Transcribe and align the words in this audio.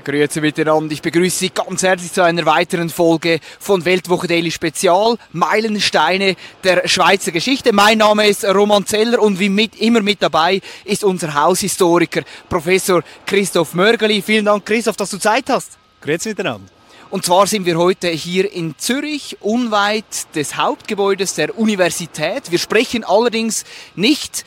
Grüezi 0.00 0.40
miteinander. 0.40 0.92
Ich 0.92 1.02
begrüße 1.02 1.38
Sie 1.38 1.50
ganz 1.50 1.82
herzlich 1.82 2.12
zu 2.12 2.22
einer 2.22 2.46
weiteren 2.46 2.90
Folge 2.90 3.40
von 3.58 3.84
Weltwoche 3.84 4.26
Daily 4.26 4.50
Spezial. 4.50 5.16
Meilensteine 5.32 6.36
der 6.64 6.88
Schweizer 6.88 7.32
Geschichte. 7.32 7.72
Mein 7.72 7.98
Name 7.98 8.26
ist 8.26 8.44
Roman 8.44 8.86
Zeller 8.86 9.20
und 9.20 9.38
wie 9.38 9.48
mit, 9.48 9.80
immer 9.80 10.00
mit 10.00 10.22
dabei 10.22 10.60
ist 10.84 11.04
unser 11.04 11.34
Haushistoriker 11.34 12.22
Professor 12.48 13.02
Christoph 13.26 13.74
Mörgeli. 13.74 14.22
Vielen 14.22 14.44
Dank, 14.44 14.66
Christoph, 14.66 14.96
dass 14.96 15.10
du 15.10 15.18
Zeit 15.18 15.44
hast. 15.48 15.78
Grüezi 16.00 16.30
miteinander. 16.30 16.68
Und 17.10 17.24
zwar 17.24 17.48
sind 17.48 17.66
wir 17.66 17.76
heute 17.76 18.08
hier 18.08 18.52
in 18.52 18.78
Zürich, 18.78 19.36
unweit 19.40 20.34
des 20.36 20.56
Hauptgebäudes 20.56 21.34
der 21.34 21.58
Universität. 21.58 22.52
Wir 22.52 22.58
sprechen 22.60 23.02
allerdings 23.02 23.64
nicht 23.96 24.44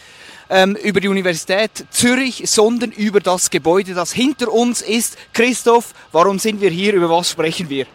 ähm, 0.49 0.75
über 0.75 0.99
die 0.99 1.07
Universität 1.07 1.85
Zürich, 1.89 2.43
sondern 2.45 2.91
über 2.91 3.19
das 3.19 3.49
Gebäude, 3.49 3.93
das 3.93 4.13
hinter 4.13 4.51
uns 4.51 4.81
ist. 4.81 5.17
Christoph, 5.33 5.93
warum 6.11 6.39
sind 6.39 6.61
wir 6.61 6.69
hier? 6.69 6.93
Über 6.93 7.09
was 7.09 7.29
sprechen 7.29 7.69
wir? 7.69 7.85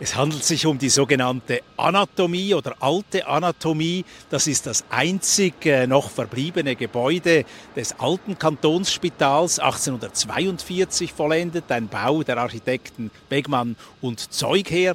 Es 0.00 0.14
handelt 0.14 0.44
sich 0.44 0.64
um 0.64 0.78
die 0.78 0.90
sogenannte 0.90 1.60
Anatomie 1.76 2.54
oder 2.54 2.76
alte 2.78 3.26
Anatomie. 3.26 4.04
Das 4.30 4.46
ist 4.46 4.66
das 4.66 4.84
einzig 4.90 5.66
äh, 5.66 5.88
noch 5.88 6.08
verbliebene 6.08 6.76
Gebäude 6.76 7.44
des 7.74 7.98
alten 7.98 8.38
Kantonsspitals, 8.38 9.58
1842 9.58 11.12
vollendet, 11.12 11.64
ein 11.72 11.88
Bau 11.88 12.22
der 12.22 12.36
Architekten 12.36 13.10
Begmann 13.28 13.74
und 14.00 14.32
Zeugherr. 14.32 14.94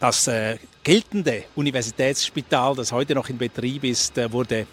Das 0.00 0.26
äh, 0.26 0.58
geltende 0.82 1.44
Universitätsspital, 1.54 2.74
das 2.74 2.90
heute 2.90 3.14
noch 3.14 3.28
in 3.28 3.38
Betrieb 3.38 3.84
ist, 3.84 4.18
äh, 4.18 4.32
wurde 4.32 4.66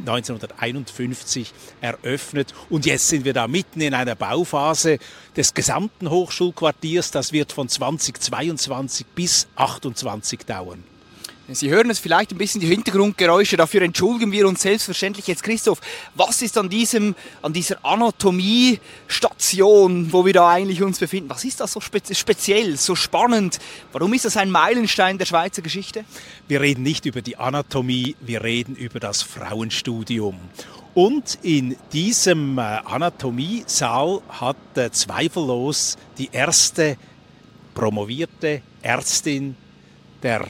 1951 0.00 1.52
eröffnet. 1.80 2.54
Und 2.70 2.86
jetzt 2.86 3.08
sind 3.08 3.24
wir 3.24 3.32
da 3.32 3.48
mitten 3.48 3.80
in 3.80 3.94
einer 3.94 4.14
Bauphase 4.14 4.98
des 5.36 5.54
gesamten 5.54 6.10
Hochschulquartiers. 6.10 7.10
Das 7.10 7.32
wird 7.32 7.52
von 7.52 7.68
2022 7.68 9.06
bis 9.06 9.46
2028 9.56 10.40
dauern. 10.40 10.84
Sie 11.50 11.70
hören 11.70 11.88
es 11.88 11.98
vielleicht 11.98 12.32
ein 12.32 12.36
bisschen 12.36 12.60
die 12.60 12.66
Hintergrundgeräusche, 12.66 13.56
dafür 13.56 13.80
entschuldigen 13.80 14.32
wir 14.32 14.46
uns 14.46 14.60
selbstverständlich 14.60 15.26
jetzt, 15.28 15.42
Christoph. 15.42 15.80
Was 16.14 16.42
ist 16.42 16.58
an 16.58 16.68
diesem, 16.68 17.14
an 17.40 17.54
dieser 17.54 17.82
Anatomiestation, 17.82 20.12
wo 20.12 20.26
wir 20.26 20.34
da 20.34 20.50
eigentlich 20.50 20.82
uns 20.82 20.98
befinden, 20.98 21.30
was 21.30 21.44
ist 21.44 21.60
das 21.60 21.72
so 21.72 21.80
speziell, 21.80 22.76
so 22.76 22.94
spannend? 22.94 23.60
Warum 23.92 24.12
ist 24.12 24.26
das 24.26 24.36
ein 24.36 24.50
Meilenstein 24.50 25.16
der 25.16 25.24
Schweizer 25.24 25.62
Geschichte? 25.62 26.04
Wir 26.48 26.60
reden 26.60 26.82
nicht 26.82 27.06
über 27.06 27.22
die 27.22 27.38
Anatomie, 27.38 28.14
wir 28.20 28.44
reden 28.44 28.76
über 28.76 29.00
das 29.00 29.22
Frauenstudium. 29.22 30.38
Und 30.92 31.38
in 31.42 31.76
diesem 31.94 32.58
äh, 32.58 32.60
Anatomiesaal 32.60 34.20
hat 34.28 34.58
äh, 34.74 34.90
zweifellos 34.90 35.96
die 36.18 36.28
erste 36.30 36.98
promovierte 37.72 38.60
Ärztin 38.82 39.56
der 40.22 40.46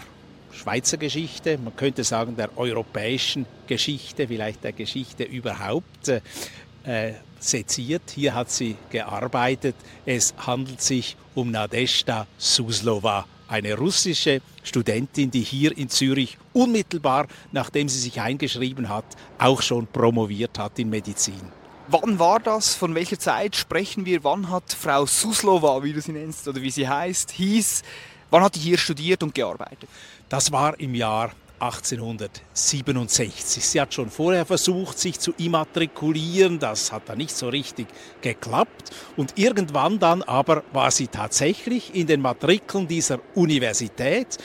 Schweizer 0.58 0.96
Geschichte, 0.96 1.56
man 1.56 1.76
könnte 1.76 2.02
sagen 2.02 2.36
der 2.36 2.56
europäischen 2.58 3.46
Geschichte, 3.68 4.26
vielleicht 4.26 4.64
der 4.64 4.72
Geschichte 4.72 5.22
überhaupt, 5.22 6.08
äh, 6.08 7.12
seziert. 7.38 8.02
Hier 8.12 8.34
hat 8.34 8.50
sie 8.50 8.76
gearbeitet. 8.90 9.76
Es 10.04 10.34
handelt 10.36 10.82
sich 10.82 11.16
um 11.36 11.52
Nadezhda 11.52 12.26
Suslova, 12.36 13.26
eine 13.46 13.74
russische 13.74 14.40
Studentin, 14.64 15.30
die 15.30 15.42
hier 15.42 15.76
in 15.78 15.88
Zürich 15.88 16.36
unmittelbar, 16.52 17.28
nachdem 17.52 17.88
sie 17.88 18.00
sich 18.00 18.20
eingeschrieben 18.20 18.88
hat, 18.88 19.04
auch 19.38 19.62
schon 19.62 19.86
promoviert 19.86 20.58
hat 20.58 20.78
in 20.80 20.90
Medizin. 20.90 21.40
Wann 21.86 22.18
war 22.18 22.40
das? 22.40 22.74
Von 22.74 22.96
welcher 22.96 23.18
Zeit 23.18 23.54
sprechen 23.54 24.04
wir? 24.04 24.24
Wann 24.24 24.50
hat 24.50 24.72
Frau 24.72 25.06
Suslova, 25.06 25.82
wie 25.84 25.92
du 25.92 26.00
sie 26.00 26.12
nennst 26.12 26.48
oder 26.48 26.60
wie 26.60 26.70
sie 26.70 26.88
heißt, 26.88 27.30
hieß, 27.30 27.82
wann 28.30 28.42
hat 28.42 28.54
die 28.54 28.60
hier 28.60 28.78
studiert 28.78 29.22
und 29.22 29.34
gearbeitet? 29.34 29.88
Das 30.28 30.52
war 30.52 30.78
im 30.78 30.94
Jahr 30.94 31.32
1867. 31.60 33.64
Sie 33.64 33.80
hat 33.80 33.92
schon 33.92 34.10
vorher 34.10 34.46
versucht, 34.46 34.98
sich 34.98 35.18
zu 35.18 35.32
immatrikulieren. 35.38 36.58
Das 36.58 36.92
hat 36.92 37.08
dann 37.08 37.18
nicht 37.18 37.36
so 37.36 37.48
richtig 37.48 37.86
geklappt. 38.20 38.90
Und 39.16 39.32
irgendwann 39.36 39.98
dann 39.98 40.22
aber 40.22 40.62
war 40.72 40.90
sie 40.90 41.08
tatsächlich 41.08 41.94
in 41.94 42.06
den 42.06 42.20
Matrikeln 42.20 42.86
dieser 42.86 43.20
Universität. 43.34 44.38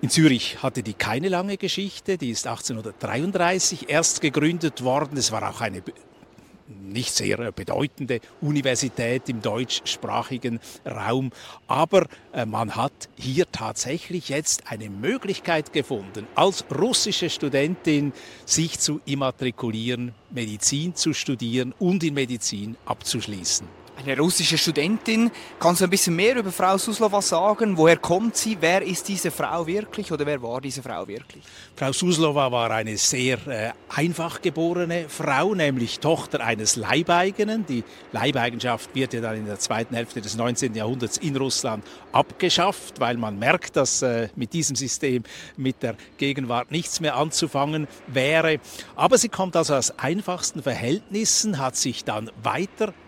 In 0.00 0.10
Zürich 0.10 0.62
hatte 0.62 0.82
die 0.82 0.94
keine 0.94 1.28
lange 1.28 1.56
Geschichte. 1.56 2.18
Die 2.18 2.30
ist 2.30 2.46
1833 2.46 3.88
erst 3.88 4.20
gegründet 4.20 4.84
worden. 4.84 5.16
Es 5.16 5.32
war 5.32 5.48
auch 5.48 5.60
eine 5.60 5.82
nicht 6.68 7.14
sehr 7.14 7.52
bedeutende 7.52 8.20
Universität 8.40 9.28
im 9.28 9.42
deutschsprachigen 9.42 10.60
Raum. 10.86 11.30
Aber 11.66 12.06
äh, 12.32 12.46
man 12.46 12.76
hat 12.76 13.08
hier 13.16 13.50
tatsächlich 13.50 14.28
jetzt 14.28 14.70
eine 14.70 14.90
Möglichkeit 14.90 15.72
gefunden, 15.72 16.26
als 16.34 16.64
russische 16.70 17.30
Studentin 17.30 18.12
sich 18.46 18.78
zu 18.78 19.00
immatrikulieren, 19.04 20.14
Medizin 20.30 20.94
zu 20.94 21.12
studieren 21.12 21.74
und 21.78 22.02
in 22.02 22.14
Medizin 22.14 22.76
abzuschließen 22.86 23.83
eine 23.96 24.18
russische 24.18 24.58
Studentin. 24.58 25.30
Kannst 25.58 25.80
du 25.80 25.84
ein 25.84 25.90
bisschen 25.90 26.16
mehr 26.16 26.36
über 26.36 26.50
Frau 26.50 26.76
Suslova 26.76 27.22
sagen? 27.22 27.76
Woher 27.76 27.96
kommt 27.96 28.36
sie? 28.36 28.56
Wer 28.60 28.82
ist 28.82 29.08
diese 29.08 29.30
Frau 29.30 29.66
wirklich 29.66 30.10
oder 30.12 30.26
wer 30.26 30.42
war 30.42 30.60
diese 30.60 30.82
Frau 30.82 31.06
wirklich? 31.06 31.42
Frau 31.76 31.92
Suslova 31.92 32.50
war 32.50 32.70
eine 32.70 32.96
sehr 32.96 33.46
äh, 33.46 33.72
einfach 33.88 34.42
geborene 34.42 35.08
Frau, 35.08 35.54
nämlich 35.54 36.00
Tochter 36.00 36.40
eines 36.40 36.76
Leibeigenen. 36.76 37.66
Die 37.66 37.84
Leibeigenschaft 38.12 38.94
wird 38.94 39.14
ja 39.14 39.20
dann 39.20 39.36
in 39.36 39.46
der 39.46 39.58
zweiten 39.58 39.94
Hälfte 39.94 40.20
des 40.20 40.36
19. 40.36 40.74
Jahrhunderts 40.74 41.16
in 41.18 41.36
Russland 41.36 41.84
abgeschafft, 42.12 43.00
weil 43.00 43.16
man 43.16 43.38
merkt, 43.38 43.76
dass 43.76 44.02
äh, 44.02 44.28
mit 44.36 44.52
diesem 44.52 44.76
System 44.76 45.22
mit 45.56 45.82
der 45.82 45.96
Gegenwart 46.18 46.70
nichts 46.70 47.00
mehr 47.00 47.16
anzufangen 47.16 47.86
wäre. 48.06 48.58
Aber 48.96 49.18
sie 49.18 49.28
kommt 49.28 49.56
also 49.56 49.74
aus 49.74 49.98
einfachsten 49.98 50.62
Verhältnissen, 50.62 51.58
hat 51.58 51.76
sich 51.76 52.04
dann 52.04 52.30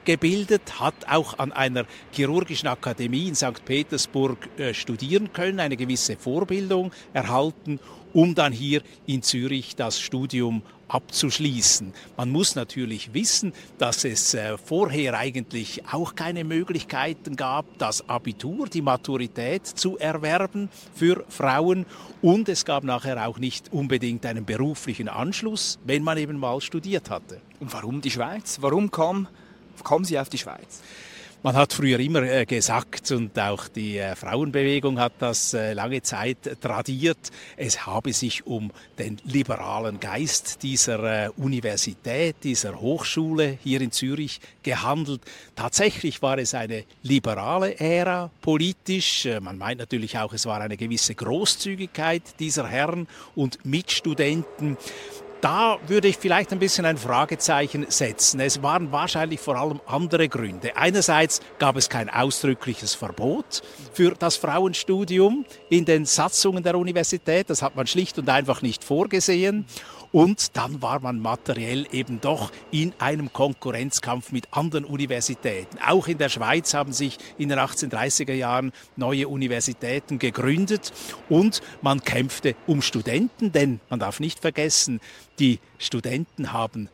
weitergebildet, 0.06 0.80
hat 0.80 0.94
auch 1.08 1.38
an 1.38 1.52
einer 1.52 1.84
chirurgischen 2.12 2.68
Akademie 2.68 3.28
in 3.28 3.34
St. 3.34 3.64
Petersburg 3.64 4.48
äh, 4.58 4.72
studieren 4.72 5.32
können, 5.32 5.60
eine 5.60 5.76
gewisse 5.76 6.16
Vorbildung 6.16 6.92
erhalten 7.12 7.80
um 8.16 8.34
dann 8.34 8.50
hier 8.50 8.80
in 9.04 9.22
Zürich 9.22 9.76
das 9.76 10.00
Studium 10.00 10.62
abzuschließen. 10.88 11.92
Man 12.16 12.30
muss 12.30 12.54
natürlich 12.54 13.12
wissen, 13.12 13.52
dass 13.76 14.06
es 14.06 14.32
äh, 14.32 14.56
vorher 14.56 15.18
eigentlich 15.18 15.82
auch 15.92 16.14
keine 16.14 16.42
Möglichkeiten 16.44 17.36
gab, 17.36 17.66
das 17.76 18.08
Abitur, 18.08 18.68
die 18.68 18.80
Maturität 18.80 19.66
zu 19.66 19.98
erwerben 19.98 20.70
für 20.94 21.26
Frauen 21.28 21.84
und 22.22 22.48
es 22.48 22.64
gab 22.64 22.84
nachher 22.84 23.28
auch 23.28 23.38
nicht 23.38 23.70
unbedingt 23.70 24.24
einen 24.24 24.46
beruflichen 24.46 25.10
Anschluss, 25.10 25.78
wenn 25.84 26.02
man 26.02 26.16
eben 26.16 26.38
mal 26.38 26.62
studiert 26.62 27.10
hatte. 27.10 27.42
Und 27.60 27.70
warum 27.74 28.00
die 28.00 28.10
Schweiz? 28.10 28.58
Warum 28.62 28.90
kam, 28.90 29.28
kam 29.84 30.04
sie 30.04 30.18
auf 30.18 30.28
die 30.28 30.38
Schweiz? 30.38 30.82
Man 31.46 31.54
hat 31.54 31.74
früher 31.74 32.00
immer 32.00 32.22
äh, 32.22 32.44
gesagt 32.44 33.12
und 33.12 33.38
auch 33.38 33.68
die 33.68 33.98
äh, 33.98 34.16
Frauenbewegung 34.16 34.98
hat 34.98 35.12
das 35.20 35.54
äh, 35.54 35.74
lange 35.74 36.02
Zeit 36.02 36.38
tradiert, 36.60 37.30
es 37.56 37.86
habe 37.86 38.12
sich 38.12 38.46
um 38.48 38.72
den 38.98 39.18
liberalen 39.22 40.00
Geist 40.00 40.64
dieser 40.64 41.30
Universität, 41.38 42.36
dieser 42.42 42.80
Hochschule 42.80 43.58
hier 43.62 43.80
in 43.80 43.92
Zürich 43.92 44.40
gehandelt. 44.64 45.20
Tatsächlich 45.54 46.20
war 46.20 46.36
es 46.38 46.52
eine 46.52 46.82
liberale 47.04 47.78
Ära 47.78 48.28
politisch. 48.40 49.28
Man 49.40 49.56
meint 49.56 49.78
natürlich 49.78 50.18
auch, 50.18 50.32
es 50.32 50.46
war 50.46 50.60
eine 50.60 50.76
gewisse 50.76 51.14
Großzügigkeit 51.14 52.22
dieser 52.40 52.66
Herren 52.66 53.06
und 53.36 53.64
Mitstudenten. 53.64 54.78
Da 55.40 55.78
würde 55.86 56.08
ich 56.08 56.16
vielleicht 56.16 56.52
ein 56.52 56.58
bisschen 56.58 56.86
ein 56.86 56.96
Fragezeichen 56.96 57.86
setzen. 57.88 58.40
Es 58.40 58.62
waren 58.62 58.92
wahrscheinlich 58.92 59.40
vor 59.40 59.56
allem 59.56 59.80
andere 59.86 60.28
Gründe. 60.28 60.76
Einerseits 60.76 61.40
gab 61.58 61.76
es 61.76 61.88
kein 61.88 62.08
ausdrückliches 62.08 62.94
Verbot 62.94 63.62
für 63.92 64.12
das 64.12 64.36
Frauenstudium 64.36 65.44
in 65.68 65.84
den 65.84 66.04
Satzungen 66.04 66.62
der 66.62 66.76
Universität. 66.76 67.50
Das 67.50 67.62
hat 67.62 67.76
man 67.76 67.86
schlicht 67.86 68.18
und 68.18 68.28
einfach 68.28 68.62
nicht 68.62 68.84
vorgesehen. 68.84 69.66
Und 70.12 70.56
dann 70.56 70.80
war 70.80 71.00
man 71.00 71.20
materiell 71.20 71.86
eben 71.92 72.20
doch 72.20 72.50
in 72.70 72.94
einem 72.98 73.32
Konkurrenzkampf 73.32 74.32
mit 74.32 74.48
anderen 74.52 74.84
Universitäten. 74.84 75.78
Auch 75.86 76.08
in 76.08 76.16
der 76.16 76.28
Schweiz 76.28 76.74
haben 76.74 76.92
sich 76.92 77.18
in 77.36 77.48
den 77.48 77.58
1830er 77.58 78.32
Jahren 78.32 78.72
neue 78.96 79.28
Universitäten 79.28 80.18
gegründet 80.18 80.92
und 81.28 81.60
man 81.82 82.02
kämpfte 82.02 82.54
um 82.66 82.82
Studenten, 82.82 83.52
denn 83.52 83.80
man 83.90 83.98
darf 83.98 84.20
nicht 84.20 84.40
vergessen, 84.40 85.00
die 85.38 85.60
Studenten 85.78 86.52
haben 86.52 86.88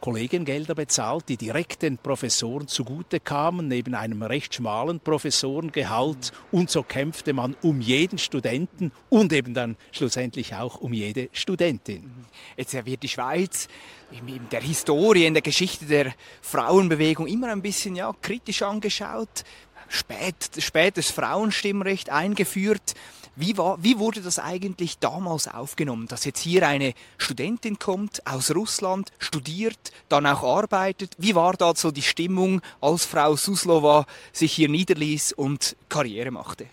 Kollegengelder 0.00 0.74
bezahlt, 0.74 1.28
die 1.28 1.36
direkt 1.36 1.82
den 1.82 1.98
Professoren 1.98 2.68
zugute 2.68 3.20
kamen, 3.20 3.68
neben 3.68 3.94
einem 3.94 4.22
recht 4.22 4.54
schmalen 4.54 4.98
Professorengehalt. 4.98 6.32
Und 6.50 6.70
so 6.70 6.82
kämpfte 6.82 7.32
man 7.32 7.54
um 7.62 7.80
jeden 7.80 8.18
Studenten 8.18 8.92
und 9.10 9.32
eben 9.32 9.52
dann 9.52 9.76
schlussendlich 9.92 10.54
auch 10.54 10.80
um 10.80 10.92
jede 10.92 11.28
Studentin. 11.32 12.10
Jetzt 12.56 12.72
wird 12.86 13.02
die 13.02 13.08
Schweiz 13.08 13.68
in 14.10 14.48
der 14.50 14.62
Historie, 14.62 15.26
in 15.26 15.34
der 15.34 15.42
Geschichte 15.42 15.84
der 15.84 16.14
Frauenbewegung 16.40 17.26
immer 17.26 17.48
ein 17.48 17.62
bisschen 17.62 17.94
ja, 17.94 18.12
kritisch 18.22 18.62
angeschaut. 18.62 19.44
Spät, 19.88 20.50
spätes 20.58 21.10
Frauenstimmrecht 21.10 22.10
eingeführt. 22.10 22.94
Wie, 23.36 23.56
war, 23.56 23.82
wie 23.82 23.98
wurde 23.98 24.20
das 24.20 24.38
eigentlich 24.38 24.98
damals 24.98 25.48
aufgenommen, 25.48 26.08
dass 26.08 26.24
jetzt 26.24 26.40
hier 26.40 26.66
eine 26.66 26.94
Studentin 27.16 27.78
kommt 27.78 28.26
aus 28.26 28.54
Russland, 28.54 29.12
studiert, 29.18 29.78
dann 30.08 30.26
auch 30.26 30.42
arbeitet? 30.42 31.14
Wie 31.18 31.34
war 31.34 31.54
da 31.54 31.74
so 31.74 31.90
die 31.90 32.02
Stimmung, 32.02 32.60
als 32.80 33.04
Frau 33.04 33.36
Suslova 33.36 34.06
sich 34.32 34.52
hier 34.52 34.68
niederließ 34.68 35.32
und 35.32 35.76
Karriere 35.88 36.30
machte? 36.30 36.66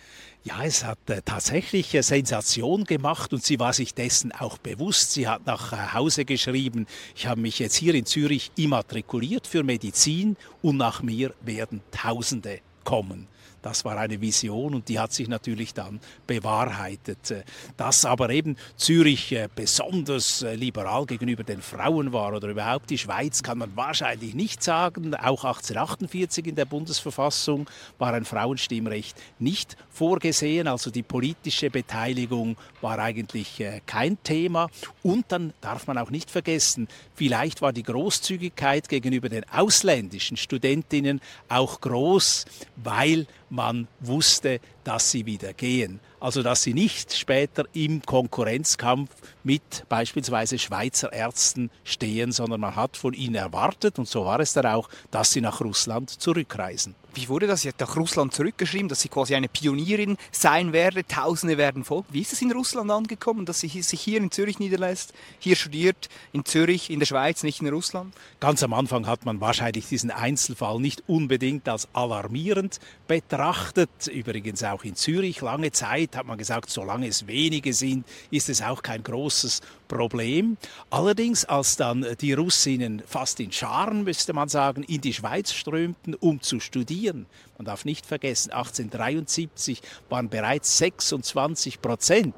Ja, 0.47 0.63
es 0.63 0.85
hat 0.85 1.09
äh, 1.09 1.21
tatsächlich 1.25 1.93
äh, 1.93 2.01
Sensation 2.01 2.85
gemacht 2.85 3.33
und 3.33 3.43
sie 3.43 3.59
war 3.59 3.73
sich 3.73 3.93
dessen 3.93 4.31
auch 4.31 4.57
bewusst. 4.57 5.11
Sie 5.11 5.27
hat 5.27 5.45
nach 5.45 5.73
äh, 5.73 5.93
Hause 5.93 6.23
geschrieben, 6.23 6.87
ich 7.17 7.27
habe 7.27 7.41
mich 7.41 7.59
jetzt 7.59 7.75
hier 7.75 7.93
in 7.93 8.05
Zürich 8.05 8.51
immatrikuliert 8.55 9.45
für 9.45 9.63
Medizin 9.63 10.37
und 10.61 10.77
nach 10.77 11.01
mir 11.01 11.33
werden 11.41 11.81
Tausende 11.91 12.61
kommen. 12.85 13.27
Das 13.67 13.83
war 13.83 13.97
eine 13.97 14.21
Vision 14.21 14.75
und 14.75 14.87
die 14.87 14.97
hat 14.97 15.11
sich 15.11 15.27
natürlich 15.27 15.73
dann 15.73 15.99
bewahrheitet. 16.25 17.43
Dass 17.75 18.05
aber 18.05 18.29
eben 18.29 18.55
Zürich 18.77 19.33
äh, 19.33 19.49
besonders 19.53 20.41
äh, 20.41 20.55
liberal 20.55 21.05
gegenüber 21.05 21.43
den 21.43 21.61
Frauen 21.61 22.13
war 22.13 22.33
oder 22.33 22.47
überhaupt 22.47 22.89
die 22.89 22.97
Schweiz, 22.97 23.43
kann 23.43 23.57
man 23.57 23.75
wahrscheinlich 23.75 24.35
nicht 24.35 24.63
sagen. 24.63 25.13
Auch 25.15 25.43
1848 25.43 26.47
in 26.47 26.55
der 26.55 26.63
Bundesverfassung 26.63 27.69
war 27.97 28.13
ein 28.13 28.23
Frauenstimmrecht 28.23 29.17
nicht 29.37 29.75
vorgesehen. 29.89 30.69
Also 30.69 30.89
die 30.89 31.03
politische 31.03 31.69
Beteiligung 31.69 32.55
war 32.79 32.99
eigentlich 32.99 33.59
äh, 33.59 33.81
kein 33.85 34.17
Thema. 34.23 34.69
Und 35.03 35.25
dann 35.27 35.51
darf 35.59 35.87
man 35.87 35.97
auch 35.97 36.09
nicht 36.09 36.31
vergessen, 36.31 36.87
vielleicht 37.15 37.61
war 37.61 37.73
die 37.73 37.83
Großzügigkeit 37.83 38.87
gegenüber 38.87 39.27
den 39.27 39.43
ausländischen 39.51 40.37
Studentinnen 40.37 41.19
auch 41.49 41.81
groß, 41.81 42.45
weil 42.77 43.27
man 43.57 43.87
wusste, 43.99 44.61
dass 44.85 45.11
sie 45.11 45.25
wieder 45.25 45.51
gehen. 45.51 45.99
Also 46.21 46.43
dass 46.43 46.63
sie 46.63 46.73
nicht 46.73 47.13
später 47.13 47.65
im 47.73 48.01
Konkurrenzkampf 48.03 49.09
mit 49.43 49.83
beispielsweise 49.89 50.57
Schweizer 50.57 51.11
Ärzten 51.11 51.69
stehen, 51.83 52.31
sondern 52.31 52.61
man 52.61 52.75
hat 52.75 52.95
von 52.95 53.13
ihnen 53.13 53.35
erwartet, 53.35 53.99
und 53.99 54.07
so 54.07 54.23
war 54.23 54.39
es 54.39 54.53
dann 54.53 54.67
auch, 54.67 54.89
dass 55.11 55.31
sie 55.31 55.41
nach 55.41 55.59
Russland 55.59 56.09
zurückreisen. 56.09 56.95
Wie 57.17 57.29
wurde 57.29 57.47
das? 57.47 57.61
Sie 57.63 57.69
hat 57.69 57.79
nach 57.79 57.97
Russland 57.97 58.31
zurückgeschrieben, 58.31 58.89
dass 58.89 59.01
sie 59.01 59.09
quasi 59.09 59.33
eine 59.33 59.47
Pionierin 59.47 60.17
sein 60.31 60.71
werde. 60.71 61.03
Tausende 61.03 61.57
werden 61.57 61.83
folgen. 61.83 62.05
Wie 62.11 62.21
ist 62.21 62.31
es 62.31 62.43
in 62.43 62.51
Russland 62.51 62.91
angekommen, 62.91 63.47
dass 63.47 63.59
sie 63.59 63.81
sich 63.81 63.99
hier 63.99 64.19
in 64.19 64.29
Zürich 64.29 64.59
niederlässt, 64.59 65.15
hier 65.39 65.55
studiert, 65.55 66.09
in 66.31 66.45
Zürich, 66.45 66.91
in 66.91 66.99
der 66.99 67.07
Schweiz, 67.07 67.41
nicht 67.41 67.59
in 67.59 67.69
Russland? 67.69 68.13
Ganz 68.39 68.61
am 68.61 68.71
Anfang 68.71 69.07
hat 69.07 69.25
man 69.25 69.41
wahrscheinlich 69.41 69.87
diesen 69.87 70.11
Einzelfall 70.11 70.79
nicht 70.79 71.05
unbedingt 71.07 71.67
als 71.67 71.87
alarmierend 71.93 72.79
betrachtet. 73.07 73.89
Übrigens 74.05 74.61
auch 74.63 74.83
in 74.83 74.95
Zürich 74.95 75.41
lange 75.41 75.71
Zeit 75.71 76.15
hat 76.15 76.27
man 76.27 76.37
gesagt, 76.37 76.69
solange 76.69 77.07
es 77.07 77.25
wenige 77.25 77.73
sind, 77.73 78.05
ist 78.29 78.47
es 78.47 78.61
auch 78.61 78.83
kein 78.83 79.01
großes 79.01 79.61
Problem. 79.87 80.57
Allerdings, 80.89 81.45
als 81.45 81.77
dann 81.77 82.05
die 82.21 82.33
Russinnen 82.33 83.01
fast 83.05 83.39
in 83.39 83.51
Scharen, 83.51 84.03
müsste 84.03 84.33
man 84.33 84.49
sagen, 84.49 84.83
in 84.83 85.01
die 85.01 85.13
Schweiz 85.13 85.53
strömten, 85.53 86.15
um 86.15 86.41
zu 86.41 86.59
studieren, 86.59 87.25
man 87.57 87.65
darf 87.65 87.85
nicht 87.85 88.05
vergessen, 88.05 88.51
1873 88.51 89.81
waren 90.09 90.29
bereits 90.29 90.77
26 90.77 91.81
Prozent 91.81 92.35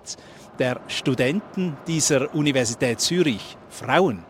der 0.60 0.82
Studenten 0.88 1.78
dieser 1.88 2.34
Universität 2.34 3.00
Zürich 3.02 3.58
Frauen. 3.70 4.24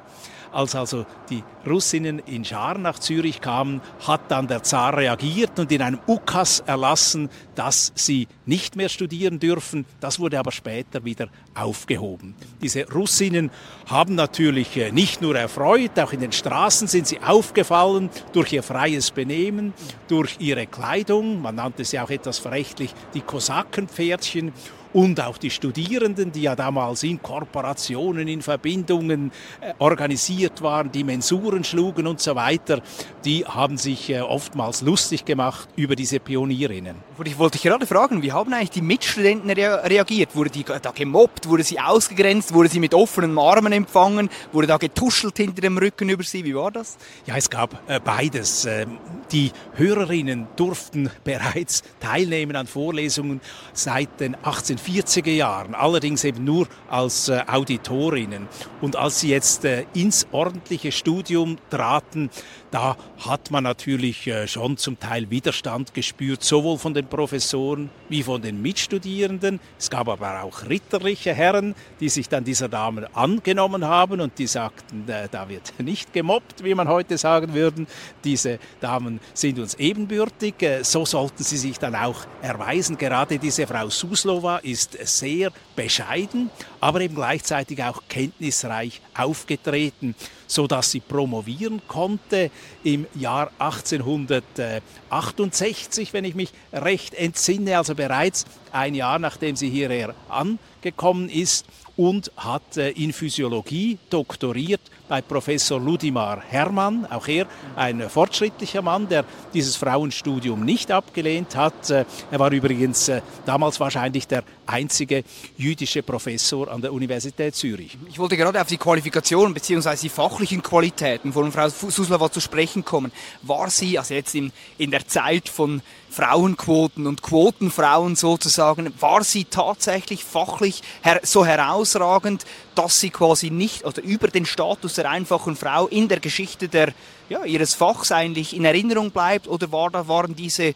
Als 0.51 0.73
also 0.73 1.05
die 1.29 1.43
Russinnen 1.67 2.19
in 2.19 2.43
Scharen 2.43 2.81
nach 2.81 2.97
Zürich 2.97 3.39
kamen, 3.39 3.81
hat 4.07 4.31
dann 4.31 4.47
der 4.47 4.63
Zar 4.63 4.97
reagiert 4.97 5.59
und 5.59 5.71
in 5.71 5.81
einem 5.81 5.99
Ukas 6.07 6.61
erlassen, 6.61 7.29
dass 7.59 7.91
sie 7.93 8.29
nicht 8.45 8.77
mehr 8.77 8.87
studieren 8.87 9.37
dürfen. 9.37 9.85
Das 9.99 10.17
wurde 10.17 10.39
aber 10.39 10.53
später 10.53 11.03
wieder 11.03 11.27
aufgehoben. 11.53 12.33
Diese 12.61 12.89
Russinnen 12.89 13.51
haben 13.85 14.15
natürlich 14.15 14.77
äh, 14.77 14.93
nicht 14.93 15.21
nur 15.21 15.35
erfreut, 15.35 15.99
auch 15.99 16.13
in 16.13 16.21
den 16.21 16.31
Straßen 16.31 16.87
sind 16.87 17.07
sie 17.07 17.19
aufgefallen 17.19 18.09
durch 18.31 18.53
ihr 18.53 18.63
freies 18.63 19.11
Benehmen, 19.11 19.73
durch 20.07 20.37
ihre 20.39 20.67
Kleidung. 20.67 21.41
Man 21.41 21.55
nannte 21.55 21.83
sie 21.83 21.99
auch 21.99 22.09
etwas 22.09 22.39
verächtlich 22.39 22.93
die 23.13 23.19
Kosakenpferdchen 23.19 24.53
und 24.93 25.21
auch 25.21 25.37
die 25.37 25.49
Studierenden, 25.49 26.31
die 26.31 26.43
ja 26.43 26.55
damals 26.55 27.03
in 27.03 27.21
Korporationen, 27.21 28.27
in 28.27 28.41
Verbindungen 28.41 29.31
äh, 29.61 29.73
organisiert 29.79 30.61
waren, 30.61 30.91
die 30.91 31.03
Mensuren 31.03 31.63
schlugen 31.63 32.07
und 32.07 32.19
so 32.19 32.35
weiter, 32.35 32.81
die 33.23 33.45
haben 33.45 33.77
sich 33.77 34.09
äh, 34.09 34.21
oftmals 34.21 34.81
lustig 34.81 35.25
gemacht 35.25 35.69
über 35.75 35.95
diese 35.95 36.19
Pionierinnen. 36.19 36.95
Ich 37.23 37.37
wollte 37.49 37.57
dich 37.57 37.63
gerade 37.63 37.87
fragen, 37.87 38.21
wie 38.21 38.31
haben 38.31 38.53
eigentlich 38.53 38.69
die 38.69 38.83
Mitstudenten 38.83 39.49
reagiert? 39.49 40.35
Wurde 40.35 40.51
die 40.51 40.63
da 40.63 40.91
gemobbt? 40.91 41.49
Wurde 41.49 41.63
sie 41.63 41.79
ausgegrenzt? 41.79 42.53
Wurde 42.53 42.69
sie 42.69 42.79
mit 42.79 42.93
offenen 42.93 43.39
Armen 43.39 43.73
empfangen? 43.73 44.29
Wurde 44.51 44.67
da 44.67 44.77
getuschelt 44.77 45.37
hinter 45.37 45.61
dem 45.61 45.75
Rücken 45.79 46.09
über 46.09 46.21
sie? 46.21 46.45
Wie 46.45 46.53
war 46.53 46.69
das? 46.69 46.99
Ja, 47.25 47.35
es 47.37 47.49
gab 47.49 47.81
äh, 47.89 47.99
beides. 47.99 48.65
Ähm, 48.65 48.99
die 49.31 49.51
Hörerinnen 49.73 50.45
durften 50.57 51.09
bereits 51.23 51.81
teilnehmen 51.99 52.55
an 52.55 52.67
Vorlesungen 52.67 53.41
seit 53.73 54.19
den 54.19 54.37
18 54.43 54.77
40er 54.77 55.31
Jahren, 55.31 55.73
allerdings 55.73 56.23
eben 56.25 56.43
nur 56.43 56.67
als 56.87 57.29
äh, 57.29 57.41
Auditorinnen. 57.47 58.47
Und 58.79 58.95
als 58.95 59.21
sie 59.21 59.29
jetzt 59.29 59.65
äh, 59.65 59.85
ins 59.95 60.27
ordentliche 60.31 60.91
Studium 60.91 61.57
traten, 61.71 62.29
da 62.71 62.95
hat 63.17 63.51
man 63.51 63.63
natürlich 63.63 64.27
äh, 64.27 64.47
schon 64.47 64.77
zum 64.77 64.99
Teil 64.99 65.29
Widerstand 65.29 65.93
gespürt, 65.93 66.43
sowohl 66.43 66.77
von 66.77 66.93
den 66.93 67.07
Professoren 67.07 67.89
wie 68.09 68.23
von 68.23 68.41
den 68.41 68.61
Mitstudierenden. 68.61 69.59
Es 69.77 69.89
gab 69.89 70.07
aber 70.07 70.43
auch 70.43 70.69
ritterliche 70.69 71.33
Herren, 71.33 71.75
die 71.99 72.09
sich 72.09 72.29
dann 72.29 72.43
dieser 72.43 72.69
Damen 72.69 73.05
angenommen 73.15 73.85
haben 73.85 74.21
und 74.21 74.37
die 74.37 74.47
sagten, 74.47 75.07
äh, 75.09 75.27
da 75.31 75.49
wird 75.49 75.73
nicht 75.79 76.13
gemobbt, 76.13 76.63
wie 76.63 76.75
man 76.75 76.87
heute 76.87 77.17
sagen 77.17 77.53
würde. 77.53 77.87
Diese 78.23 78.59
Damen 78.81 79.19
sind 79.33 79.59
uns 79.59 79.75
ebenbürtig. 79.75 80.61
Äh, 80.61 80.83
so 80.83 81.05
sollten 81.05 81.43
sie 81.43 81.57
sich 81.57 81.79
dann 81.79 81.95
auch 81.95 82.25
erweisen. 82.41 82.97
Gerade 82.97 83.39
diese 83.39 83.65
Frau 83.65 83.89
Suslova 83.89 84.57
ist 84.57 84.97
sehr 85.07 85.51
bescheiden, 85.75 86.49
aber 86.79 87.01
eben 87.01 87.15
gleichzeitig 87.15 87.83
auch 87.83 88.03
kenntnisreich 88.07 89.01
aufgetreten 89.15 90.15
so 90.49 90.67
dass 90.67 90.91
sie 90.91 90.99
promovieren 90.99 91.81
konnte 91.87 92.51
im 92.83 93.07
Jahr 93.15 93.51
1868, 93.59 96.11
wenn 96.11 96.25
ich 96.25 96.35
mich 96.35 96.51
recht 96.73 97.13
entsinne, 97.13 97.77
also 97.77 97.95
bereits 97.95 98.43
ein 98.73 98.95
Jahr 98.95 99.19
nachdem 99.19 99.55
sie 99.55 99.69
hierher 99.69 100.13
angekommen 100.27 101.29
ist 101.29 101.65
und 101.99 102.31
hat 102.37 102.77
äh, 102.77 102.91
in 102.91 103.11
Physiologie 103.11 103.97
doktoriert 104.09 104.79
bei 105.09 105.21
Professor 105.21 105.81
Ludimar 105.81 106.41
Hermann, 106.47 107.05
auch 107.09 107.27
er 107.27 107.45
ein 107.75 108.09
fortschrittlicher 108.09 108.81
Mann, 108.81 109.09
der 109.09 109.25
dieses 109.53 109.75
Frauenstudium 109.75 110.63
nicht 110.63 110.91
abgelehnt 110.91 111.57
hat. 111.57 111.89
Äh, 111.89 112.05
er 112.31 112.39
war 112.39 112.53
übrigens 112.53 113.09
äh, 113.09 113.21
damals 113.45 113.81
wahrscheinlich 113.81 114.29
der 114.29 114.45
einzige 114.65 115.25
jüdische 115.57 116.01
Professor 116.01 116.71
an 116.71 116.81
der 116.81 116.93
Universität 116.93 117.53
Zürich. 117.53 117.97
Ich 118.07 118.17
wollte 118.17 118.37
gerade 118.37 118.61
auf 118.61 118.67
die 118.67 118.77
Qualifikationen 118.77 119.53
bzw. 119.53 119.97
die 120.01 120.07
fachlichen 120.07 120.63
Qualitäten 120.63 121.33
von 121.33 121.51
Frau 121.51 121.67
Suslova 121.67 122.31
zu 122.31 122.39
sprechen 122.39 122.85
kommen. 122.85 123.11
War 123.41 123.69
sie, 123.69 123.99
also 123.99 124.13
jetzt 124.13 124.35
in, 124.35 124.53
in 124.77 124.91
der 124.91 125.05
Zeit 125.05 125.49
von 125.49 125.81
Frauenquoten 126.09 127.07
und 127.07 127.21
Quotenfrauen 127.21 128.15
sozusagen, 128.15 128.93
war 128.99 129.23
sie 129.23 129.45
tatsächlich 129.45 130.23
fachlich 130.23 130.81
her 131.01 131.19
so 131.23 131.45
heraus 131.45 131.88
herausragend, 131.93 132.45
dass 132.75 132.99
sie 132.99 133.09
quasi 133.09 133.49
nicht 133.49 133.85
oder 133.85 134.01
über 134.01 134.27
den 134.27 134.45
Status 134.45 134.95
der 134.95 135.09
einfachen 135.09 135.55
Frau 135.55 135.87
in 135.87 136.07
der 136.07 136.19
Geschichte 136.19 136.67
der, 136.67 136.93
ja, 137.29 137.45
ihres 137.45 137.75
Fachs 137.75 138.11
eigentlich 138.11 138.55
in 138.55 138.65
Erinnerung 138.65 139.11
bleibt? 139.11 139.47
Oder 139.47 139.71
war, 139.71 139.89
da 139.89 140.07
waren 140.07 140.35
diese 140.35 140.73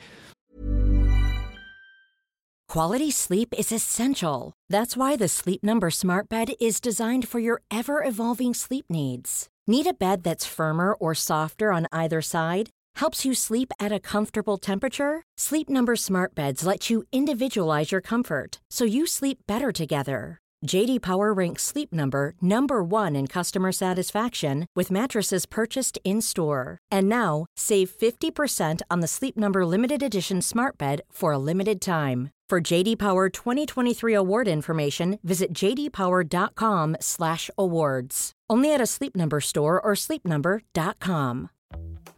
Quality 2.69 3.11
sleep 3.11 3.53
is 3.55 3.71
essential. 3.71 4.53
That's 4.67 4.97
why 4.97 5.15
the 5.15 5.27
Sleep 5.27 5.63
Number 5.63 5.91
Smart 5.91 6.27
Bed 6.27 6.53
is 6.59 6.81
designed 6.81 7.27
for 7.27 7.39
your 7.39 7.61
ever 7.69 8.03
evolving 8.03 8.55
sleep 8.55 8.85
needs. 8.89 9.47
Need 9.67 9.85
a 9.85 9.93
bed 9.93 10.23
that's 10.23 10.47
firmer 10.47 10.95
or 10.95 11.13
softer 11.13 11.71
on 11.71 11.85
either 11.91 12.19
side? 12.19 12.71
Helps 12.95 13.25
you 13.25 13.35
sleep 13.35 13.71
at 13.79 13.91
a 13.91 13.99
comfortable 13.99 14.57
temperature? 14.57 15.21
Sleep 15.37 15.69
Number 15.69 15.95
Smart 15.95 16.33
Beds 16.33 16.65
let 16.65 16.89
you 16.89 17.03
individualize 17.11 17.91
your 17.91 18.01
comfort 18.01 18.59
so 18.71 18.85
you 18.85 19.05
sleep 19.05 19.37
better 19.45 19.71
together. 19.71 20.39
JD 20.65 21.01
Power 21.01 21.33
ranks 21.33 21.63
Sleep 21.63 21.93
Number 21.93 22.33
number 22.41 22.83
1 22.83 23.15
in 23.15 23.27
customer 23.27 23.71
satisfaction 23.71 24.65
with 24.75 24.89
mattresses 24.89 25.45
purchased 25.45 25.99
in-store. 26.03 26.79
And 26.89 27.07
now, 27.09 27.45
save 27.55 27.91
50% 27.91 28.81
on 28.89 29.01
the 29.01 29.07
Sleep 29.07 29.37
Number 29.37 29.65
limited 29.65 30.01
edition 30.01 30.41
Smart 30.41 30.77
Bed 30.77 31.01
for 31.11 31.33
a 31.33 31.37
limited 31.37 31.81
time. 31.81 32.29
For 32.49 32.61
JD 32.61 32.97
Power 32.99 33.29
2023 33.29 34.13
award 34.13 34.47
information, 34.47 35.19
visit 35.23 35.53
jdpower.com/awards. 35.53 38.31
Only 38.49 38.73
at 38.73 38.81
a 38.81 38.85
Sleep 38.85 39.15
Number 39.15 39.39
store 39.41 39.81
or 39.81 39.93
sleepnumber.com. 39.95 41.49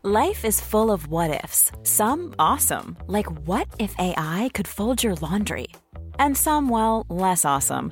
Life 0.03 0.45
is 0.45 0.61
full 0.61 0.91
of 0.91 1.07
what 1.07 1.43
ifs. 1.43 1.71
Some 1.83 2.33
awesome, 2.37 2.97
like 3.07 3.25
what 3.47 3.67
if 3.79 3.95
AI 3.97 4.49
could 4.53 4.67
fold 4.67 5.03
your 5.03 5.15
laundry? 5.15 5.67
And 6.19 6.37
some 6.37 6.69
well, 6.69 7.05
less 7.09 7.43
awesome, 7.45 7.91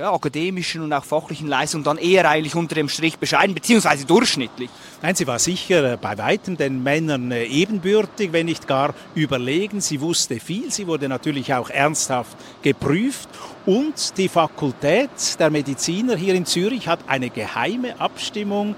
Ja, 0.00 0.14
akademischen 0.14 0.80
und 0.80 0.94
auch 0.94 1.04
fachlichen 1.04 1.46
Leistungen 1.46 1.84
dann 1.84 1.98
eher 1.98 2.26
eigentlich 2.26 2.54
unter 2.54 2.74
dem 2.74 2.88
Strich 2.88 3.18
bescheiden, 3.18 3.54
beziehungsweise 3.54 4.06
durchschnittlich. 4.06 4.70
Nein, 5.02 5.14
sie 5.14 5.26
war 5.26 5.38
sicher 5.38 5.92
äh, 5.92 5.98
bei 5.98 6.16
weitem 6.16 6.56
den 6.56 6.82
Männern 6.82 7.30
äh, 7.30 7.44
ebenbürtig, 7.44 8.32
wenn 8.32 8.46
nicht 8.46 8.66
gar 8.66 8.94
überlegen. 9.14 9.82
Sie 9.82 10.00
wusste 10.00 10.40
viel, 10.40 10.72
sie 10.72 10.86
wurde 10.86 11.06
natürlich 11.06 11.52
auch 11.52 11.68
ernsthaft 11.68 12.34
geprüft 12.62 13.28
und 13.66 14.16
die 14.16 14.30
Fakultät 14.30 15.10
der 15.38 15.50
Mediziner 15.50 16.16
hier 16.16 16.34
in 16.34 16.46
Zürich 16.46 16.88
hat 16.88 17.00
eine 17.06 17.28
geheime 17.28 18.00
Abstimmung 18.00 18.76